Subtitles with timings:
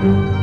[0.00, 0.37] Oh,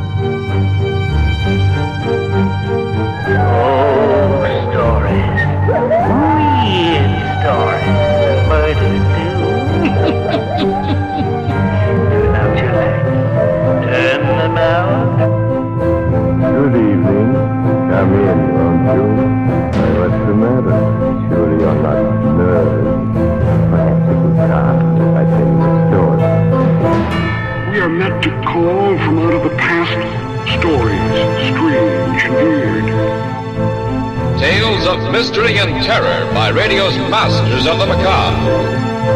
[35.16, 38.36] mystery and terror by radio's masters of the macabre.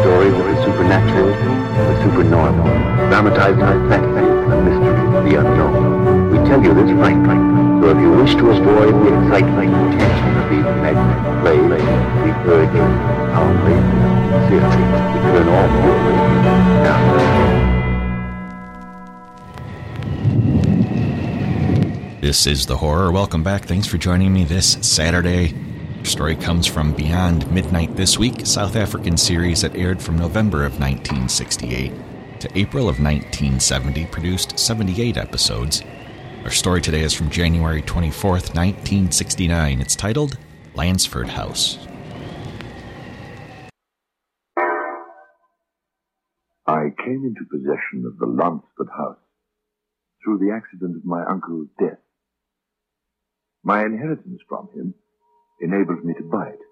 [0.00, 2.64] Stories of the supernatural, the supernormal,
[3.12, 4.96] dramatized fantasy, the mystery,
[5.28, 6.32] the unknown.
[6.32, 7.36] We tell you this frankly,
[7.84, 12.32] so if you wish to avoid the excitement and tension of these magnetic plays, we
[12.48, 12.88] urge you,
[13.36, 13.76] humbly,
[14.48, 16.48] sincerely, to turn off your radio
[16.80, 17.00] now.
[22.22, 23.12] This is The Horror.
[23.12, 23.66] Welcome back.
[23.66, 25.69] Thanks for joining me this Saturday.
[26.00, 30.64] Our story comes from Beyond Midnight this week, South African series that aired from November
[30.64, 31.92] of 1968
[32.40, 35.82] to April of 1970, produced 78 episodes.
[36.42, 39.82] Our story today is from January 24th, 1969.
[39.82, 40.38] It's titled
[40.74, 41.78] Lanceford House.
[46.66, 49.18] I came into possession of the Lanceford house
[50.24, 51.98] through the accident of my uncle's death.
[53.62, 54.94] My inheritance from him
[55.60, 56.62] enabled me to buy it,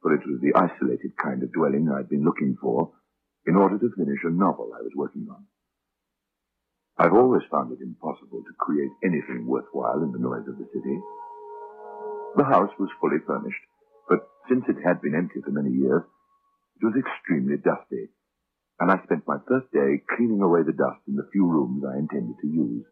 [0.00, 2.90] for it was the isolated kind of dwelling I'd been looking for
[3.46, 5.44] in order to finish a novel I was working on.
[6.98, 10.98] I've always found it impossible to create anything worthwhile in the noise of the city.
[12.36, 13.64] The house was fully furnished,
[14.08, 16.02] but since it had been empty for many years,
[16.80, 18.08] it was extremely dusty,
[18.80, 21.98] and I spent my first day cleaning away the dust in the few rooms I
[21.98, 22.84] intended to use.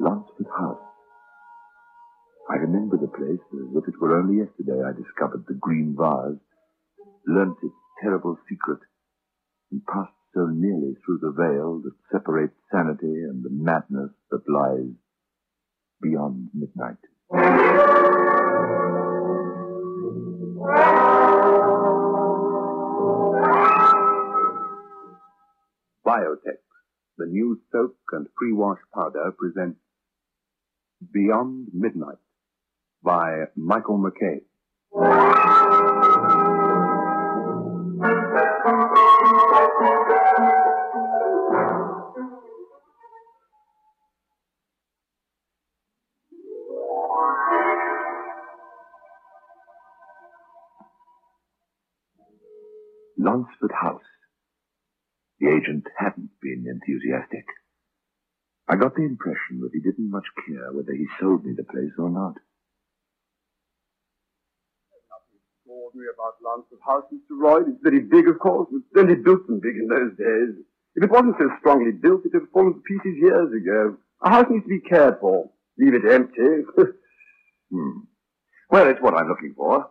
[0.00, 0.95] Lanceford House.
[2.48, 6.38] I remember the place as if it were only yesterday I discovered the green vase,
[7.26, 8.78] learnt its terrible secret,
[9.72, 14.94] and passed so nearly through the veil that separates sanity and the madness that lies
[16.00, 17.02] beyond midnight.
[26.06, 26.58] Biotex,
[27.18, 29.80] the new soap and pre-wash powder, presents
[31.12, 32.18] Beyond Midnight
[33.06, 34.40] by Michael McKay.
[53.18, 54.02] Lanceford House.
[55.38, 57.44] The agent hadn't been enthusiastic.
[58.66, 61.92] I got the impression that he didn't much care whether he sold me the place
[61.98, 62.34] or not.
[66.04, 67.40] About Lanceford House, Mr.
[67.40, 67.68] Royd.
[67.68, 70.54] It's very big, of course, but then they built them big in those days.
[70.94, 73.96] If it wasn't so strongly built, it would have fallen to pieces years ago.
[74.22, 75.50] A house needs to be cared for.
[75.78, 76.64] Leave it empty.
[77.72, 78.06] Hmm.
[78.70, 79.90] Well, it's what I'm looking for.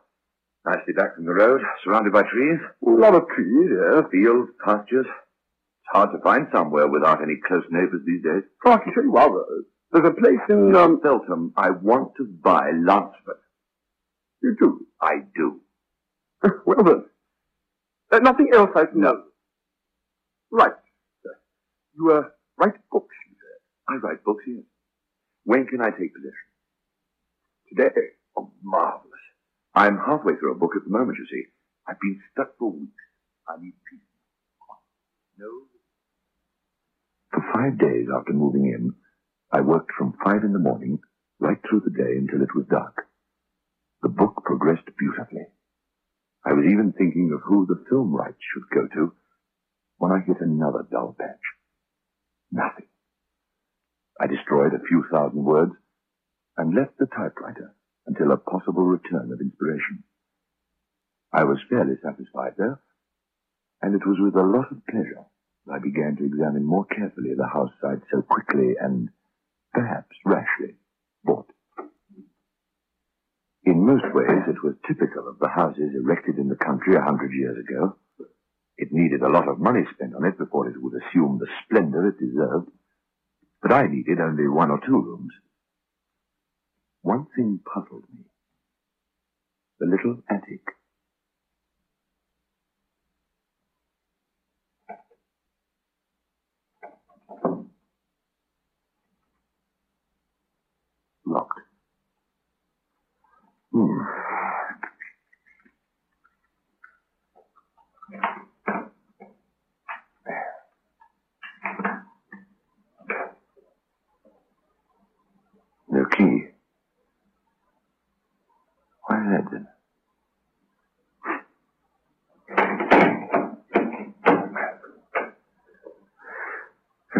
[0.65, 2.57] Nicely back from the road, surrounded by trees.
[2.87, 4.05] A lot of trees, yes.
[4.09, 5.05] Fields, pastures.
[5.05, 8.43] It's hard to find somewhere without any close neighbors these days.
[8.65, 9.65] Oh, I can show you others.
[9.91, 13.43] There's a place in, um, Feltham, I want to buy Lanceford.
[14.41, 14.87] you do.
[15.01, 15.59] I do.
[16.65, 17.05] Well then.
[18.11, 19.23] Uh, nothing else I know.
[20.51, 20.73] Right.
[21.23, 21.37] sir.
[21.97, 22.23] You, uh,
[22.57, 23.55] write books, you say.
[23.89, 24.63] I write books here.
[25.43, 26.49] When can I take possession?
[27.69, 27.89] Today.
[28.37, 29.11] Oh, marvelous.
[29.73, 31.43] I'm halfway through a book at the moment, you see.
[31.87, 33.03] I've been stuck for weeks.
[33.47, 33.99] I need peace.
[35.37, 35.47] No.
[37.31, 38.93] For five days after moving in,
[39.51, 40.99] I worked from five in the morning
[41.39, 43.07] right through the day until it was dark.
[44.01, 45.47] The book progressed beautifully.
[46.45, 49.13] I was even thinking of who the film rights should go to
[49.97, 51.41] when I hit another dull patch.
[52.51, 52.85] Nothing.
[54.21, 55.73] I destroyed a few thousand words
[56.57, 57.73] and left the typewriter
[58.05, 60.03] until a possible return of inspiration.
[61.33, 62.77] I was fairly satisfied, though,
[63.81, 65.25] and it was with a lot of pleasure
[65.65, 69.09] that I began to examine more carefully the house I'd so quickly and
[69.73, 70.75] perhaps rashly
[71.23, 71.49] bought.
[73.65, 77.31] In most ways, it was typical of the houses erected in the country a hundred
[77.33, 77.97] years ago.
[78.77, 82.07] It needed a lot of money spent on it before it would assume the splendor
[82.09, 82.69] it deserved.
[83.61, 85.31] But I needed only one or two rooms.
[87.01, 88.25] One thing puzzled me.
[89.79, 90.74] The little attic.
[103.75, 103.91] No
[116.15, 116.45] key.
[119.07, 119.67] Why is that then?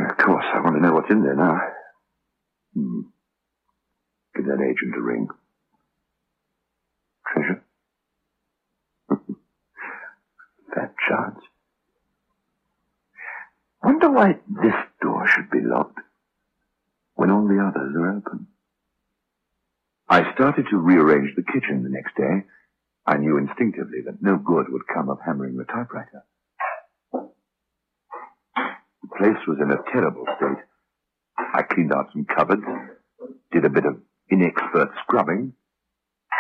[0.10, 1.60] Of course, I want to know what's in there now.
[2.74, 3.02] Hmm.
[4.36, 5.28] Give that agent a ring.
[7.36, 7.64] Treasure?
[10.74, 11.40] Fat chance.
[13.84, 16.00] Wonder why this door should be locked
[17.16, 18.48] when all the others are open.
[20.10, 22.46] I started to rearrange the kitchen the next day.
[23.06, 26.24] I knew instinctively that no good would come of hammering the typewriter.
[29.02, 30.64] The place was in a terrible state.
[31.38, 32.66] I cleaned out some cupboards,
[33.52, 34.00] did a bit of
[34.32, 35.54] inexpert scrubbing,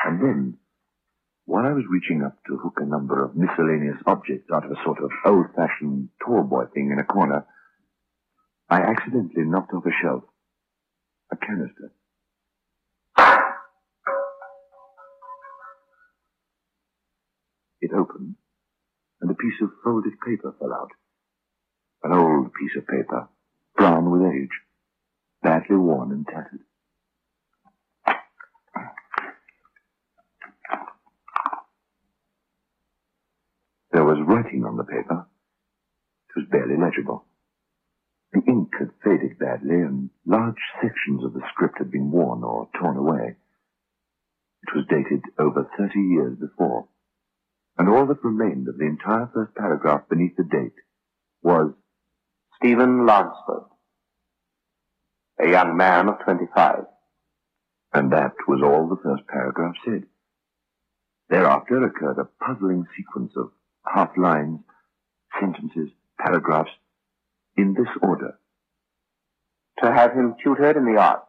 [0.03, 0.57] and then,
[1.45, 4.83] while I was reaching up to hook a number of miscellaneous objects out of a
[4.83, 7.45] sort of old-fashioned tall boy thing in a corner,
[8.69, 10.23] I accidentally knocked off a shelf
[11.31, 11.91] a canister.
[17.81, 18.35] It opened,
[19.21, 20.89] and a piece of folded paper fell out.
[22.03, 23.27] An old piece of paper,
[23.75, 24.49] brown with age,
[25.43, 26.61] badly worn and tattered.
[34.15, 35.27] Was writing on the paper.
[36.29, 37.25] It was barely legible.
[38.31, 42.69] The ink had faded badly, and large sections of the script had been worn or
[42.79, 43.35] torn away.
[44.63, 46.87] It was dated over thirty years before,
[47.77, 50.79] and all that remained of the entire first paragraph beneath the date
[51.43, 51.73] was
[52.55, 53.65] Stephen Lanceford,
[55.41, 56.85] a young man of 25.
[57.93, 60.03] And that was all the first paragraph said.
[61.27, 63.51] Thereafter occurred a puzzling sequence of
[63.93, 64.59] half lines,
[65.39, 65.89] sentences,
[66.19, 66.71] paragraphs,
[67.57, 68.37] in this order.
[69.83, 71.25] To have him tutored in the arts,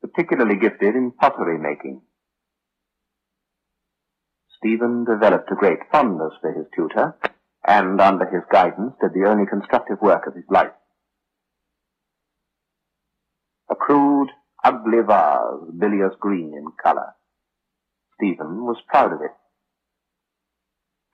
[0.00, 2.02] particularly gifted in pottery making.
[4.58, 7.16] Stephen developed a great fondness for his tutor,
[7.66, 10.72] and under his guidance did the only constructive work of his life.
[13.70, 14.28] A crude,
[14.62, 17.14] ugly vase, bilious green in color.
[18.14, 19.32] Stephen was proud of it.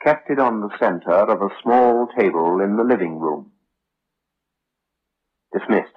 [0.03, 3.53] Kept it on the center of a small table in the living room.
[5.53, 5.93] Dismissed.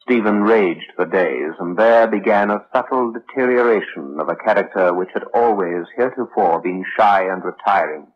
[0.00, 5.24] Stephen raged for days, and there began a subtle deterioration of a character which had
[5.34, 8.06] always heretofore been shy and retiring.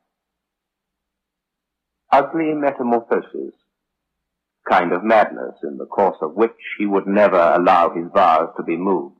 [2.13, 3.55] Ugly metamorphosis,
[4.69, 8.63] kind of madness in the course of which he would never allow his vase to
[8.63, 9.20] be moved.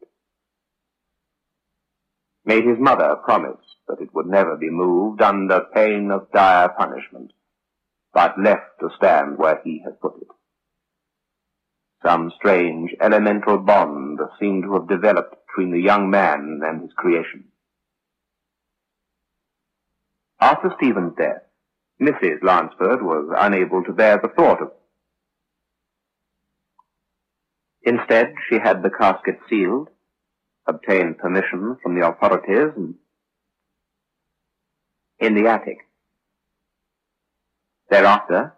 [2.51, 7.33] Made his mother promise that it would never be moved under pain of dire punishment,
[8.13, 10.27] but left to stand where he had put it.
[12.05, 17.45] Some strange elemental bond seemed to have developed between the young man and his creation.
[20.41, 21.45] After Stephen's death,
[22.03, 22.43] Mrs.
[22.43, 24.73] Lanceford was unable to bear the thought of
[27.85, 29.89] Instead, she had the casket sealed,
[30.71, 32.73] obtained permission from the authorities,
[35.19, 35.79] in the attic.
[37.91, 38.55] Thereafter,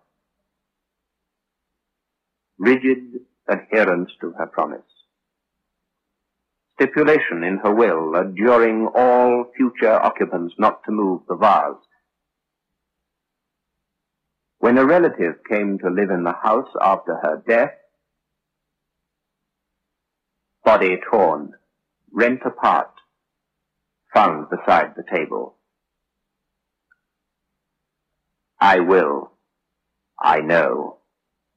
[2.59, 4.81] rigid adherence to her promise.
[6.75, 11.83] Stipulation in her will adjuring all future occupants not to move the vase.
[14.59, 17.73] When a relative came to live in the house after her death,
[20.65, 21.55] body torn,
[22.13, 22.91] rent apart,
[24.15, 25.57] found beside the table.
[28.61, 29.33] I will,
[30.21, 30.99] I know,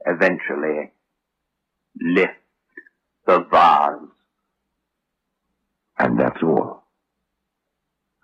[0.06, 0.92] eventually
[2.02, 2.34] lift
[3.28, 4.10] the vase.
[5.98, 6.84] And that's all.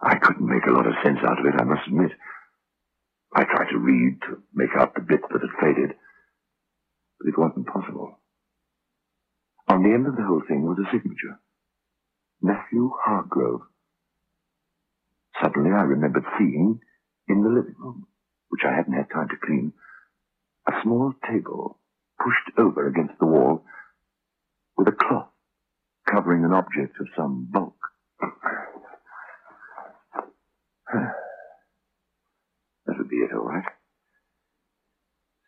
[0.01, 2.11] I couldn't make a lot of sense out of it, I must admit.
[3.33, 5.95] I tried to read to make out the bits that had faded,
[7.19, 8.19] but it wasn't possible.
[9.67, 11.39] On the end of the whole thing was a signature.
[12.41, 13.61] Matthew Hargrove.
[15.41, 16.79] Suddenly I remembered seeing,
[17.27, 18.07] in the living room,
[18.49, 19.73] which I hadn't had time to clean,
[20.67, 21.77] a small table
[22.19, 23.63] pushed over against the wall
[24.77, 25.29] with a cloth
[26.09, 27.75] covering an object of some bulk.
[30.93, 31.13] that
[32.97, 33.63] would be it, all right.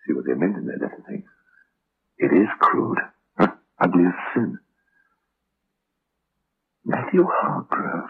[0.07, 1.23] See what they meant in their letter thing.
[2.17, 2.99] It is crude.
[3.39, 4.59] Ugly as sin.
[6.85, 8.09] Matthew Hargrove.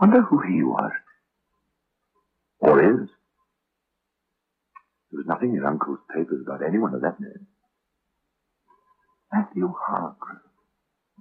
[0.00, 0.92] Wonder who he was.
[2.60, 3.08] Or is.
[5.10, 7.46] There was nothing in Uncle's papers about anyone of that name.
[9.32, 10.40] Matthew Hargrove.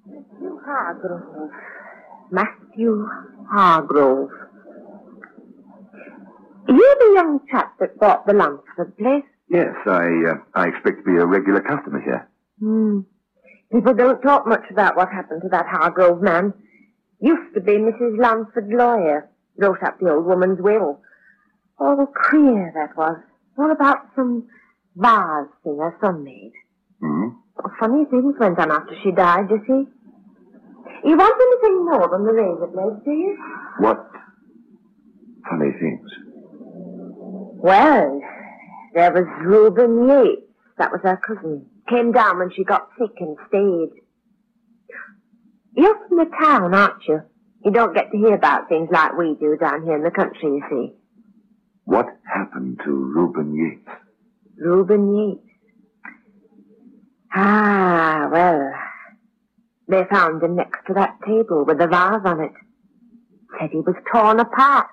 [0.06, 1.52] Matthew Hargrove.
[2.32, 3.08] Matthew
[3.50, 4.30] Hargrove.
[6.68, 9.24] You the young chap that bought the Lanceford place?
[9.50, 12.28] Yes, I uh, I expect to be a regular customer here.
[12.60, 13.02] Hmm.
[13.76, 16.54] People don't talk much about what happened to that Hargrove man.
[17.20, 18.18] Used to be Mrs.
[18.18, 19.30] Lanceford's lawyer.
[19.58, 21.02] Wrote up the old woman's will.
[21.78, 23.18] Oh, queer that was.
[23.58, 24.48] All about some
[24.96, 26.54] vase thing her son made.
[27.02, 27.28] Hmm?
[27.78, 31.10] Funny things went on after she died, you see.
[31.10, 33.38] You want anything more than the razor blades, do you?
[33.80, 34.10] What
[35.50, 36.10] funny things?
[37.58, 38.22] Well,
[38.94, 40.44] there was Reuben Yates.
[40.78, 41.66] That was her cousin.
[41.90, 44.02] Came down when she got sick and stayed.
[45.76, 47.22] You're from the town, aren't you?
[47.64, 50.44] You don't get to hear about things like we do down here in the country,
[50.44, 50.94] you see.
[51.84, 53.98] What happened to Reuben Yates?
[54.58, 55.42] Reuben Yates.
[57.34, 58.74] Ah, well,
[59.88, 62.54] they found him next to that table with the vase on it.
[63.60, 64.88] Said he was torn apart.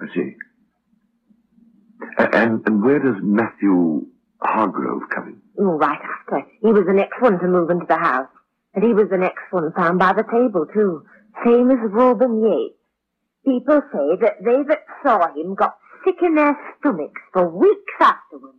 [0.00, 0.36] I see.
[2.18, 4.06] And, and where does Matthew
[4.44, 5.40] Hargrove coming?
[5.58, 5.64] in?
[5.64, 6.46] Oh, right after.
[6.60, 8.28] He was the next one to move into the house.
[8.74, 11.04] And he was the next one found by the table, too.
[11.44, 12.76] Same as Reuben Yates.
[13.44, 18.58] People say that they that saw him got sick in their stomachs for weeks afterwards.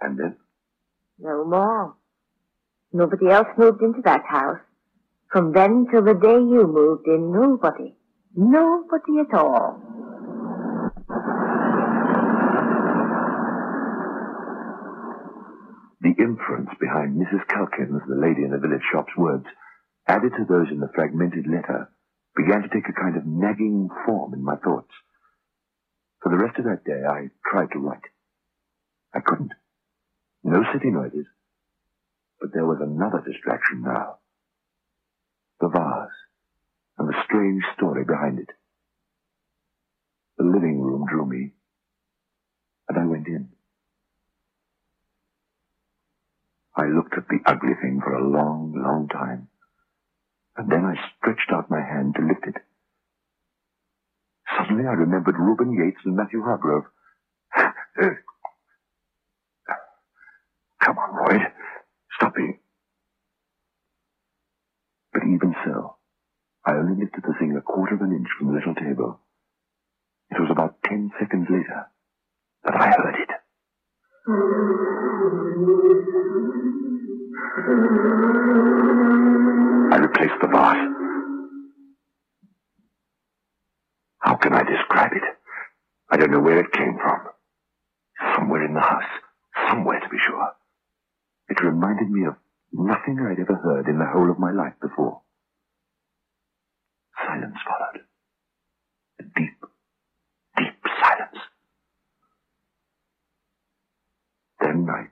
[0.00, 0.36] And then?
[1.18, 1.94] No more.
[2.92, 4.60] Nobody else moved into that house.
[5.30, 7.94] From then till the day you moved in, nobody.
[8.34, 9.80] Nobody at all.
[16.18, 17.46] The inference behind Mrs.
[17.46, 19.46] Calkins, the lady in the village shop's words,
[20.08, 21.92] added to those in the fragmented letter,
[22.34, 24.90] began to take a kind of nagging form in my thoughts.
[26.20, 28.02] For the rest of that day, I tried to write.
[29.14, 29.52] I couldn't.
[30.42, 31.26] No city noises.
[32.40, 34.18] But there was another distraction now.
[35.60, 36.18] The vase,
[36.98, 38.50] and the strange story behind it.
[40.36, 41.52] The living room drew me,
[42.88, 43.50] and I went in.
[46.78, 49.48] I looked at the ugly thing for a long, long time,
[50.56, 52.62] and then I stretched out my hand to lift it.
[54.56, 56.84] Suddenly I remembered Reuben Yates and Matthew Hargrove.
[60.80, 61.42] Come on, Lloyd.
[62.16, 62.58] Stop being.
[65.12, 65.96] But even so,
[66.64, 69.20] I only lifted the thing a quarter of an inch from the little table.
[70.30, 71.86] It was about ten seconds later
[72.64, 73.37] that I heard it.
[74.28, 74.32] I
[79.96, 80.88] replaced the vase.
[84.18, 85.22] How can I describe it?
[86.10, 87.20] I don't know where it came from.
[88.36, 89.02] Somewhere in the house.
[89.70, 90.52] Somewhere, to be sure.
[91.48, 92.36] It reminded me of
[92.70, 95.22] nothing I'd ever heard in the whole of my life before.
[97.26, 98.04] Silence followed.
[99.20, 99.56] A deep,
[100.58, 101.38] deep silence.
[104.60, 105.06] Then I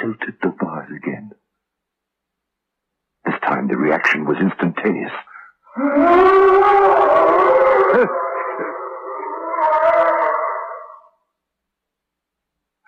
[0.00, 1.30] tilted the vase again.
[3.24, 5.12] This time the reaction was instantaneous.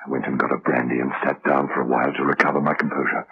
[0.01, 2.75] I went and got a brandy and sat down for a while to recover my
[2.75, 3.27] composure.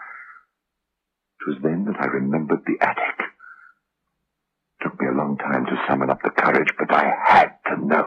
[1.41, 3.21] It was then that I remembered the attic.
[4.81, 7.85] It took me a long time to summon up the courage, but I had to
[7.85, 8.07] know.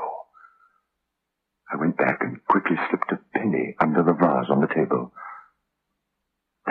[1.71, 5.11] I went back and quickly slipped a penny under the vase on the table.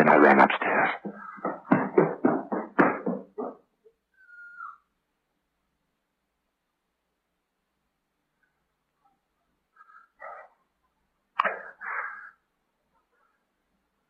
[0.00, 0.88] Then I ran upstairs.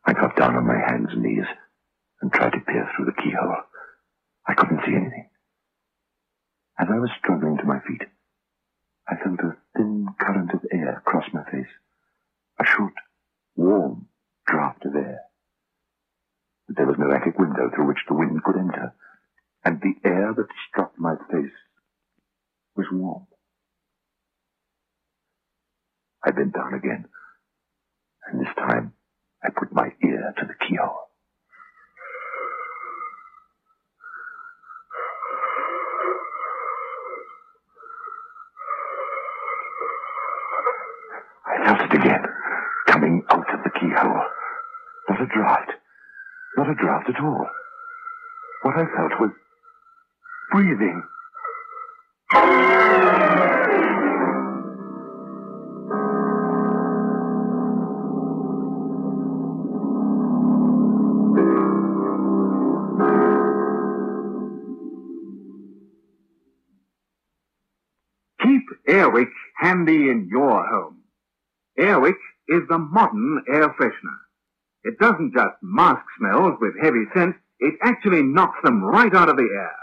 [0.05, 1.43] I got down on my hands and knees
[2.21, 3.57] and tried to peer through the keyhole.
[4.47, 5.29] I couldn't see anything.
[6.79, 8.03] As I was struggling to my feet,
[9.09, 11.67] I felt a thin current of air cross my face.
[12.61, 12.93] A short,
[13.57, 14.07] warm
[14.47, 15.19] draft of air.
[16.71, 18.93] But there was no attic window through which the wind could enter,
[19.65, 21.51] and the air that struck my face
[22.77, 23.27] was warm.
[26.23, 27.09] I bent down again,
[28.25, 28.93] and this time
[29.43, 31.09] I put my ear to the keyhole.
[41.45, 42.23] I felt it again,
[42.87, 44.23] coming out of the keyhole.
[45.09, 45.80] Not a draft.
[46.61, 47.49] Not a draft at all.
[48.61, 49.31] What I felt was
[50.51, 51.01] breathing.
[68.43, 70.99] Keep Airwick handy in your home.
[71.79, 72.13] Airwick
[72.49, 74.19] is the modern air freshener.
[74.83, 79.37] It doesn't just mask smells with heavy scent, it actually knocks them right out of
[79.37, 79.75] the air.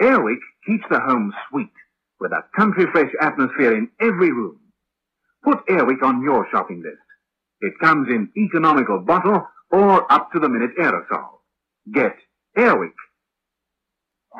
[0.00, 1.72] Airwick keeps the home sweet
[2.20, 4.58] with a country fresh atmosphere in every room.
[5.42, 6.98] Put Airwick on your shopping list.
[7.60, 11.40] It comes in economical bottle or up to the minute aerosol.
[11.92, 12.16] Get
[12.56, 12.94] Airwick.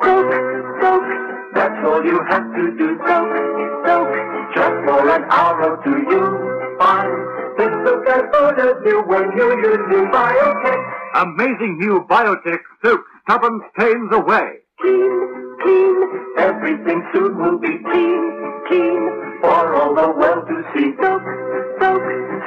[0.01, 0.31] Soak,
[0.81, 1.03] soak,
[1.53, 2.97] that's all you have to do.
[3.05, 4.09] Soak, soak,
[4.53, 7.22] just for an hour or two you find
[7.83, 10.79] that odors you when you use new Biotex.
[11.15, 14.63] Amazing new Biotex soap stubborn stains away.
[14.79, 15.95] Clean, clean,
[16.37, 18.21] everything soon will be clean,
[18.67, 19.01] clean,
[19.41, 20.95] for all the world to see.
[21.01, 21.23] Soak,
[21.79, 22.03] soak,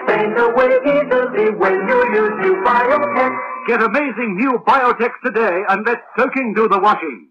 [0.09, 3.31] stains away easily when you use new Biotex.
[3.69, 7.29] Get amazing new Biotex today and let soaking do the washing.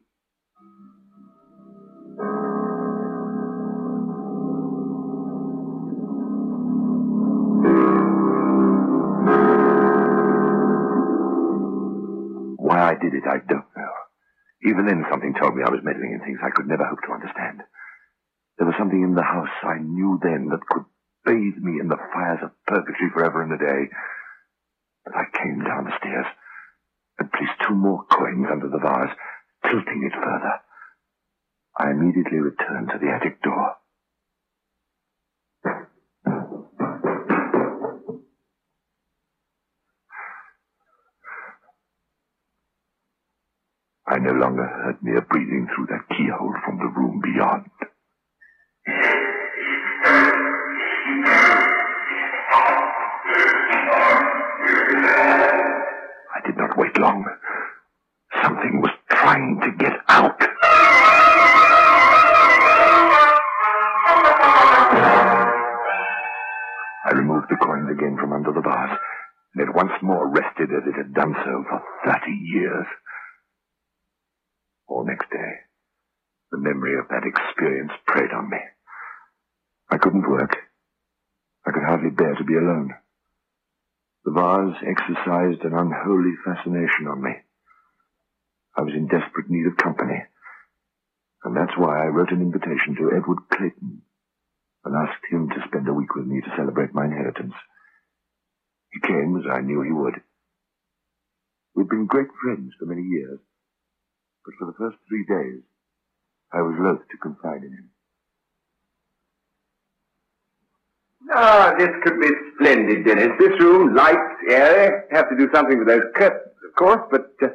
[12.75, 13.93] Why I did it, I don't know.
[14.67, 17.15] Even then, something told me I was meddling in things I could never hope to
[17.15, 17.63] understand.
[18.57, 20.83] There was something in the house I knew then that could
[21.23, 23.87] bathe me in the fires of purgatory forever and a day.
[25.07, 26.27] But I came down the stairs
[27.19, 29.15] and placed two more coins under the vase,
[29.63, 30.59] tilting it further.
[31.79, 33.79] I immediately returned to the attic door.
[44.15, 47.69] I no longer heard mere breathing through that keyhole from the room beyond.
[56.33, 57.25] I did not wait long.
[58.41, 60.41] Something was trying to get out.
[67.03, 68.97] I removed the coins again from under the vase,
[69.55, 72.85] and it once more rested as it had done so for thirty years.
[75.03, 75.53] Next day,
[76.51, 78.57] the memory of that experience preyed on me.
[79.89, 80.55] I couldn't work.
[81.65, 82.93] I could hardly bear to be alone.
[84.23, 87.31] The vase exercised an unholy fascination on me.
[88.75, 90.23] I was in desperate need of company,
[91.43, 94.01] and that's why I wrote an invitation to Edward Clayton
[94.85, 97.53] and asked him to spend a week with me to celebrate my inheritance.
[98.91, 100.15] He came as I knew he would.
[101.75, 103.39] We'd been great friends for many years,
[104.45, 105.61] but for the first three days,
[106.53, 107.89] I was loath to confide in him.
[111.33, 113.31] Ah, this could be splendid, Dennis.
[113.39, 114.15] This room, light,
[114.49, 115.03] airy.
[115.11, 117.31] Have to do something with those curtains, of course, but...
[117.41, 117.47] Uh,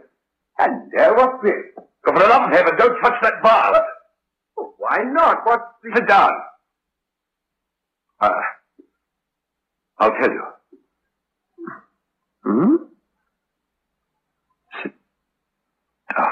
[0.59, 1.85] and uh, what's this?
[2.05, 3.83] For the love of heaven, don't touch that vase!
[4.59, 5.47] Oh, why not?
[5.47, 5.93] What's this?
[5.95, 6.33] Sit down.
[8.21, 8.31] Uh,
[9.99, 10.45] I'll tell you.
[12.45, 12.77] Hmm?
[14.83, 14.93] Sit
[16.17, 16.29] down.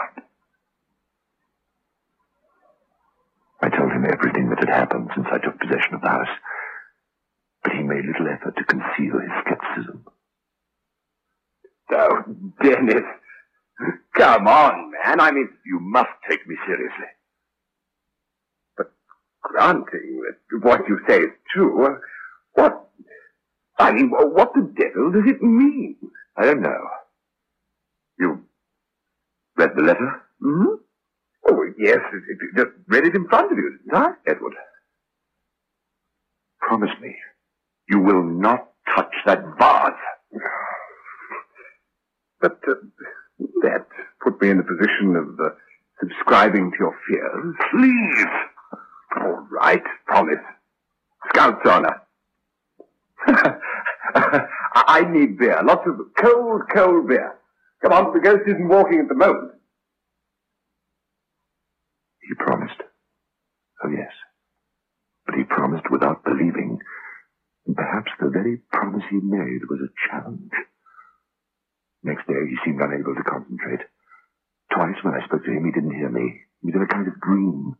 [3.60, 6.34] I told him everything that had happened since I took possession of the house,
[7.62, 10.04] but he made little effort to conceal his skepticism.
[11.90, 12.22] Oh,
[12.62, 13.04] Dennis.
[14.14, 15.20] Come on, man.
[15.20, 17.06] I mean, You must take me seriously.
[18.76, 18.92] But
[19.42, 21.98] granting that what you say is true,
[22.54, 22.84] what...
[23.80, 25.96] I mean, what the devil does it mean?
[26.36, 26.88] I don't know.
[28.18, 28.40] You
[29.56, 30.22] read the letter?
[30.42, 30.74] Hmm?
[31.48, 34.10] Oh, yes, it, it, just read it in front of you, didn't I?
[34.26, 34.54] Edward,
[36.60, 37.16] promise me
[37.88, 39.92] you will not touch that vase.
[42.40, 42.74] But uh,
[43.62, 43.88] that
[44.22, 45.48] put me in the position of uh,
[45.98, 47.54] subscribing to your fears.
[47.72, 48.26] Please.
[49.16, 50.38] All right, promise.
[51.30, 52.00] Scout's honor.
[54.76, 55.60] I need beer.
[55.64, 57.34] Lots of cold, cold beer.
[57.82, 59.54] Come on, the ghost isn't walking at the moment.
[62.20, 62.80] He promised.
[63.82, 64.12] Oh, yes.
[65.26, 66.82] But he promised without believing.
[67.70, 70.50] Perhaps the very promise he made was a challenge.
[72.02, 73.86] Next day, he seemed unable to concentrate.
[74.74, 76.42] Twice when I spoke to him, he didn't hear me.
[76.62, 77.76] He was in a kind of dream,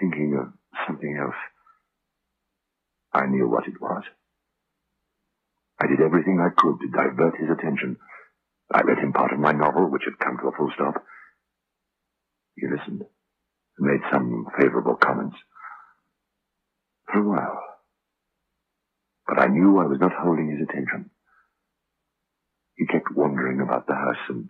[0.00, 0.52] thinking of
[0.86, 1.38] something else.
[3.12, 4.02] I knew what it was.
[5.78, 7.98] I did everything I could to divert his attention.
[8.72, 11.02] I read him part of my novel, which had come to a full stop.
[12.56, 13.02] He listened
[13.78, 15.36] and made some favorable comments.
[17.12, 17.60] For a while.
[19.26, 21.10] But I knew I was not holding his attention.
[22.76, 24.48] He kept wandering about the house, and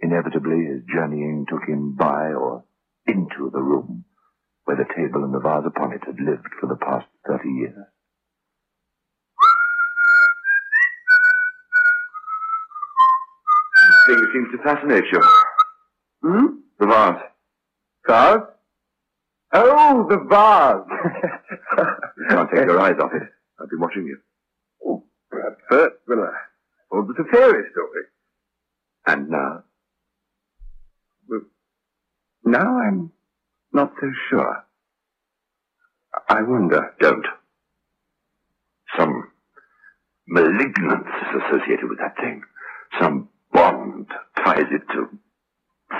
[0.00, 2.64] inevitably his journeying took him by or
[3.06, 4.04] into the room
[4.64, 7.74] where the table and the vase upon it had lived for the past thirty years.
[13.88, 15.20] This thing seems to fascinate you.
[16.22, 16.46] Hmm?
[16.80, 17.22] The vase.
[18.06, 18.53] Vase?
[19.56, 20.84] Oh, the vase.
[22.18, 23.22] You can't take your eyes off it.
[23.60, 24.18] I've been watching you.
[24.84, 26.32] Oh, perhaps first when I
[26.90, 28.02] told the fairy story.
[29.06, 29.62] And now?
[31.28, 31.42] Well,
[32.44, 33.12] now I'm
[33.72, 34.64] not so sure.
[36.28, 36.94] I wonder.
[37.00, 37.26] Don't.
[38.98, 39.30] Some
[40.28, 42.42] malignance is associated with that thing.
[43.00, 44.06] Some bond
[44.44, 45.08] ties it to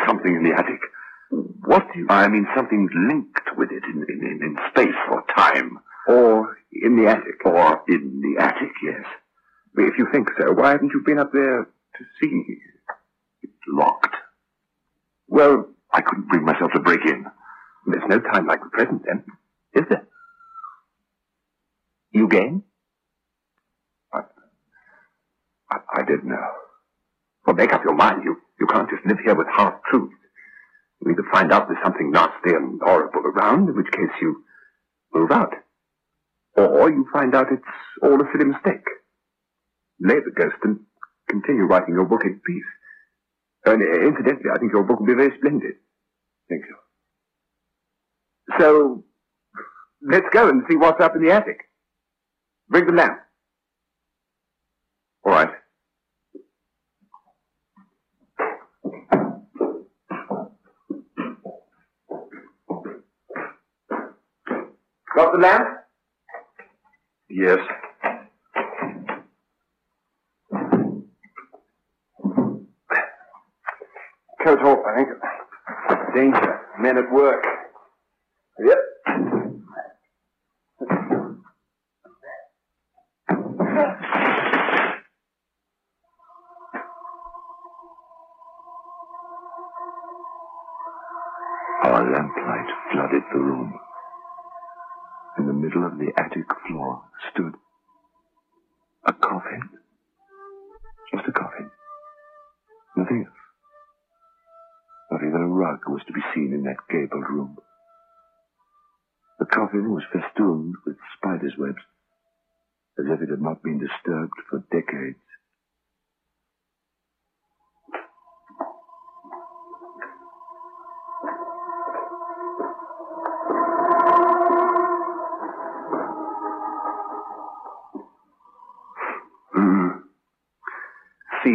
[0.07, 0.81] something in the attic.
[1.65, 2.07] What do you...
[2.11, 5.79] I mean, something's linked with it in, in, in, space or time.
[6.07, 7.45] Or in the attic.
[7.45, 9.05] Or in the attic, yes.
[9.77, 12.59] If you think so, why haven't you been up there to see?
[13.43, 14.15] It's locked.
[15.29, 17.27] Well, I couldn't bring myself to break in.
[17.87, 19.25] there's no time like the present, then,
[19.75, 20.07] is there?
[22.13, 22.63] You game?
[24.13, 24.21] I,
[25.71, 26.51] I, I didn't know.
[27.47, 28.23] Well, make up your mind.
[28.25, 30.15] You, you can't just live here with half truths.
[31.05, 34.45] You either find out there's something nasty and horrible around, in which case you
[35.13, 35.53] move out.
[36.57, 37.63] Or you find out it's
[38.03, 38.87] all a silly mistake.
[40.01, 40.81] Lay the ghost and
[41.29, 42.63] continue writing your book in peace.
[43.67, 45.75] And uh, incidentally, I think your book will be very splendid.
[46.49, 46.77] Thank you.
[48.59, 49.05] So,
[50.03, 51.61] let's go and see what's up in the attic.
[52.69, 53.19] Bring the lamp.
[55.25, 55.51] All right.
[65.15, 65.65] Got the lamp?
[67.31, 67.59] Yes.
[74.45, 75.09] Coat off, I think.
[76.15, 76.44] Danger.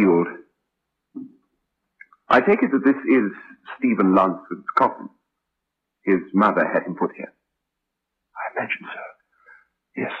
[0.00, 0.28] Sealed.
[2.28, 3.32] I take it that this is
[3.76, 5.10] Stephen Lanceford's coffin.
[6.04, 7.32] His mother had him put here.
[8.34, 9.00] I imagine so.
[9.96, 10.12] Yes.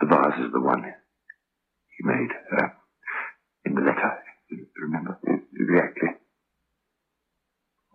[0.00, 2.68] The vase is the one he made uh,
[3.64, 4.18] in the letter.
[4.50, 5.18] You Remember?
[5.58, 6.08] Exactly.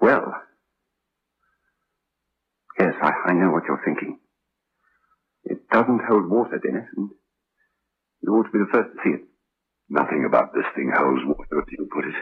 [0.02, 0.34] Well.
[2.80, 4.20] Yes, I, I know what you're thinking.
[5.44, 7.10] It doesn't hold water, Dennis, and
[8.22, 9.28] you ought to be the first to see it.
[9.90, 12.16] Nothing about this thing holds water, as you put it.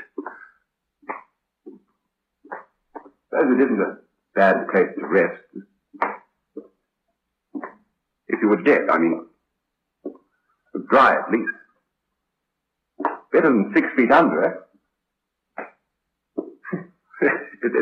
[3.29, 3.97] Suppose it isn't a
[4.35, 5.41] bad place to rest.
[8.27, 9.25] If you were dead, I mean.
[10.89, 11.49] Dry, at least.
[13.35, 15.63] Better than six feet under, eh?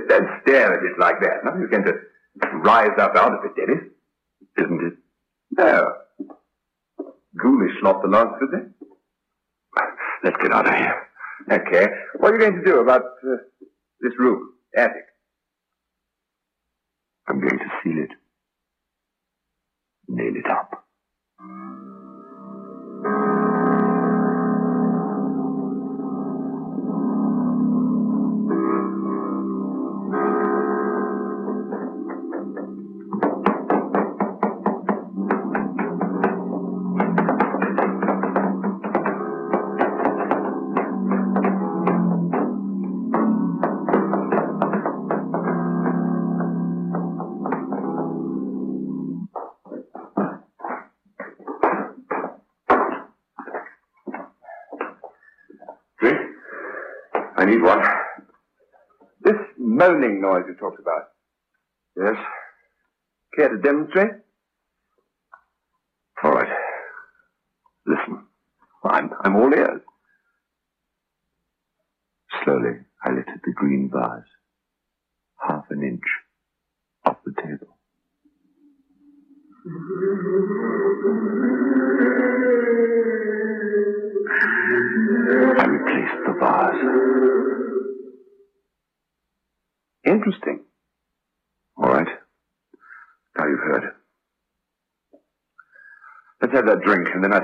[0.09, 1.45] Don't stare at it like that.
[1.45, 1.93] Nothing's going to
[2.57, 3.83] rise up out of it, Dennis.
[4.57, 4.93] Isn't it?
[5.55, 5.93] No.
[7.37, 9.81] Ghoulish lot the Lancers, eh?
[10.23, 11.07] Let's get out of here.
[11.51, 11.85] Okay.
[12.17, 13.37] What are you going to do about uh,
[14.01, 15.05] this room, attic?
[17.27, 18.11] I'm going to seal it.
[20.07, 20.83] Nail it up.
[57.45, 57.81] Need one.
[59.23, 61.03] This moaning noise you talked about.
[61.97, 62.15] Yes?
[63.35, 64.11] Care to demonstrate?
[66.23, 66.49] All right.
[67.85, 68.25] Listen.
[68.85, 69.82] I'm, I'm all ears.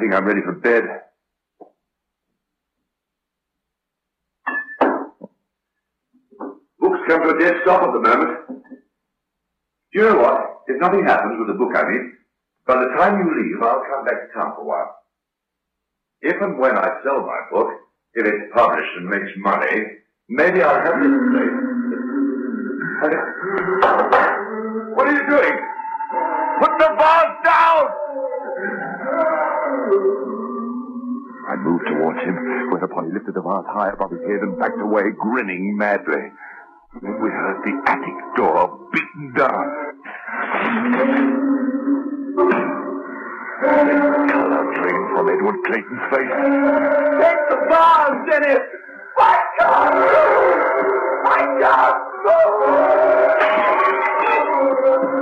[0.10, 0.84] Think I'm ready for bed.
[6.80, 8.64] Books come to a dead stop at the moment.
[9.92, 10.62] Do you know what?
[10.68, 12.18] If nothing happens with the book I mean,
[12.66, 14.96] by the time you leave, I'll come back to town for a while.
[16.22, 17.68] If and when I sell my book,
[18.14, 19.84] if it's published and makes money,
[20.28, 21.56] maybe I'll have this place.
[24.96, 25.58] What are you doing?
[26.60, 27.86] Put the vase down!
[29.90, 32.36] I moved towards him,
[32.70, 36.32] whereupon he lifted the vase high above his head and backed away, grinning madly.
[37.02, 39.68] Then we heard the attic door beaten down.
[43.62, 43.68] The
[44.30, 46.34] color drained from Edward Clayton's face.
[47.20, 48.64] Take the vase, Dennis!
[49.18, 49.94] My God!
[51.24, 51.96] My God!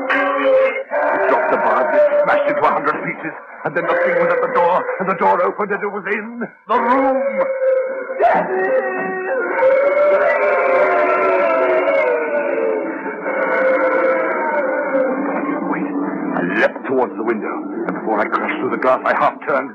[0.08, 3.34] He dropped the vase, it smashed into a hundred pieces,
[3.68, 6.06] and then the thing was at the door, and the door opened, and it was
[6.08, 7.20] in the room.
[15.68, 15.88] Wait.
[16.32, 17.56] I leapt towards the window,
[17.88, 19.72] and before I crashed through the glass, I half turned.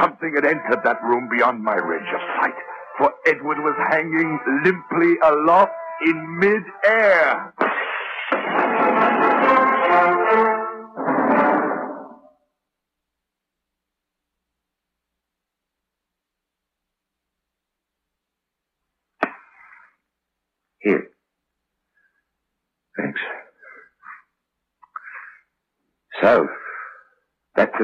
[0.00, 2.56] Something had entered that room beyond my range of sight,
[2.96, 5.72] for Edward was hanging limply aloft
[6.06, 7.52] in mid-air.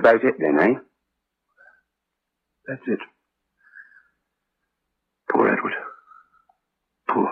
[0.00, 0.74] About it then, eh?
[2.66, 2.98] That's it.
[5.30, 5.72] Poor Edward.
[7.08, 7.28] Poor.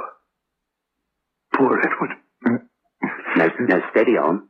[1.55, 2.11] Poor Edward.
[3.37, 4.49] No, no, steady on.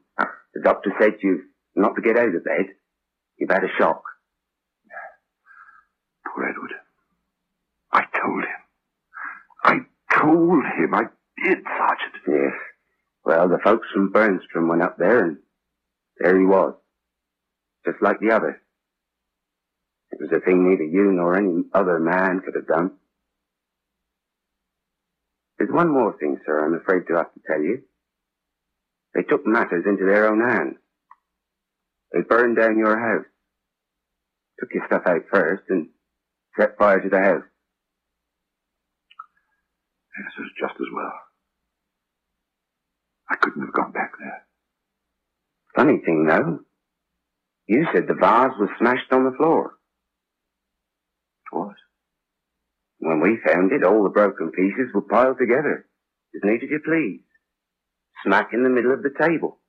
[0.55, 1.43] The doctor said you've
[1.77, 2.67] not to get out of bed.
[3.39, 4.03] You've had a shock.
[6.27, 6.73] Poor Edward.
[7.93, 8.61] I told him.
[9.65, 9.75] I
[10.21, 10.95] told him.
[10.95, 11.05] I
[11.45, 12.15] did, Sergeant.
[12.27, 12.55] Yes.
[13.25, 15.39] Well, the folks from Burnstrom went up there, and
[16.19, 16.75] there he was.
[17.89, 18.61] Just like the other.
[20.11, 22.93] It was a thing neither you nor any other man could have done.
[25.59, 27.83] There's one more thing, sir, I'm afraid to have to tell you.
[29.15, 30.77] They took matters into their own hands.
[32.13, 33.27] They burned down your house.
[34.61, 35.89] Took your stuff out first and
[36.59, 37.45] set fire to the house.
[40.19, 41.13] Yes, it was just as well.
[43.31, 44.43] I couldn't have gone back there.
[45.75, 46.61] Funny thing, though.
[47.69, 49.75] You said the vase was smashed on the floor.
[51.53, 51.75] It was.
[52.99, 55.87] When we found it, all the broken pieces were piled together,
[56.35, 57.21] as neat as you please.
[58.25, 59.61] Smack in the middle of the table.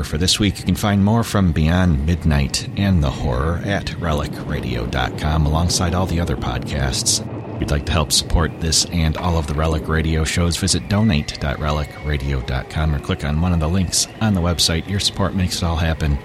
[0.00, 0.58] Horror for this week.
[0.58, 6.20] You can find more from Beyond Midnight and the horror at relicradio.com alongside all the
[6.20, 7.20] other podcasts.
[7.54, 10.88] If you'd like to help support this and all of the Relic Radio shows, visit
[10.88, 14.88] donate.relicradio.com or click on one of the links on the website.
[14.88, 16.18] Your support makes it all happen.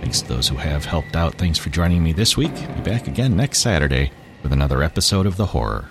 [0.00, 1.34] Thanks to those who have helped out.
[1.34, 2.54] Thanks for joining me this week.
[2.54, 4.10] Be back again next Saturday
[4.42, 5.90] with another episode of The Horror.